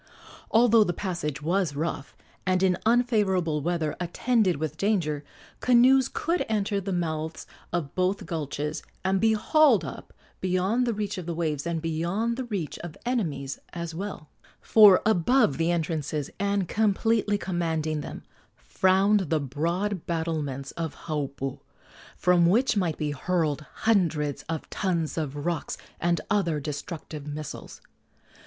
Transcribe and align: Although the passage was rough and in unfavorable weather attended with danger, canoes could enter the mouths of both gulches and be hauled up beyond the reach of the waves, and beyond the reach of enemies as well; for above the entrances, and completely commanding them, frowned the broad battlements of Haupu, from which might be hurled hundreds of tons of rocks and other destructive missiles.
Although 0.49 0.83
the 0.83 0.93
passage 0.93 1.43
was 1.43 1.75
rough 1.75 2.17
and 2.43 2.63
in 2.63 2.75
unfavorable 2.87 3.61
weather 3.61 3.95
attended 3.99 4.57
with 4.57 4.75
danger, 4.75 5.23
canoes 5.59 6.09
could 6.11 6.43
enter 6.49 6.81
the 6.81 6.91
mouths 6.91 7.45
of 7.71 7.93
both 7.93 8.25
gulches 8.25 8.81
and 9.05 9.21
be 9.21 9.33
hauled 9.33 9.85
up 9.85 10.11
beyond 10.39 10.87
the 10.87 10.93
reach 10.95 11.19
of 11.19 11.27
the 11.27 11.35
waves, 11.35 11.67
and 11.67 11.83
beyond 11.83 12.35
the 12.35 12.45
reach 12.45 12.79
of 12.79 12.97
enemies 13.05 13.59
as 13.73 13.93
well; 13.93 14.27
for 14.59 15.03
above 15.05 15.59
the 15.59 15.69
entrances, 15.69 16.31
and 16.39 16.67
completely 16.67 17.37
commanding 17.37 18.01
them, 18.01 18.23
frowned 18.55 19.29
the 19.29 19.39
broad 19.39 20.07
battlements 20.07 20.71
of 20.71 20.95
Haupu, 21.05 21.59
from 22.17 22.47
which 22.47 22.75
might 22.75 22.97
be 22.97 23.11
hurled 23.11 23.67
hundreds 23.85 24.41
of 24.49 24.67
tons 24.71 25.15
of 25.15 25.45
rocks 25.45 25.77
and 25.99 26.21
other 26.31 26.59
destructive 26.59 27.27
missiles. 27.27 27.81